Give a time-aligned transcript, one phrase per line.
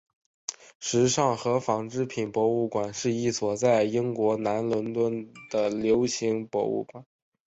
[0.79, 7.05] 时尚和纺织品博物馆是一所在英国南伦敦的流行博物馆。